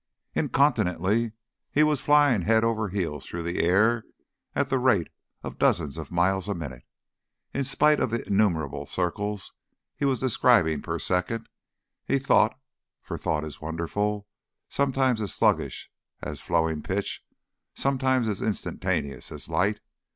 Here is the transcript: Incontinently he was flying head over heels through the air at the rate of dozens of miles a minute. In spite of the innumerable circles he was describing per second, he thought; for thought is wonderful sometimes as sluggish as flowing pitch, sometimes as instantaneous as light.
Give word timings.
Incontinently 0.33 1.33
he 1.69 1.83
was 1.83 2.01
flying 2.01 2.41
head 2.41 2.63
over 2.63 2.89
heels 2.89 3.23
through 3.27 3.43
the 3.43 3.59
air 3.63 4.03
at 4.55 4.69
the 4.69 4.79
rate 4.79 5.09
of 5.43 5.59
dozens 5.59 5.95
of 5.95 6.09
miles 6.09 6.49
a 6.49 6.55
minute. 6.55 6.81
In 7.53 7.63
spite 7.63 7.99
of 7.99 8.09
the 8.09 8.25
innumerable 8.25 8.87
circles 8.87 9.53
he 9.95 10.03
was 10.03 10.19
describing 10.19 10.81
per 10.81 10.97
second, 10.97 11.47
he 12.03 12.17
thought; 12.17 12.59
for 13.03 13.15
thought 13.15 13.43
is 13.45 13.61
wonderful 13.61 14.25
sometimes 14.67 15.21
as 15.21 15.35
sluggish 15.35 15.91
as 16.23 16.41
flowing 16.41 16.81
pitch, 16.81 17.23
sometimes 17.75 18.27
as 18.27 18.41
instantaneous 18.41 19.31
as 19.31 19.49
light. 19.49 19.81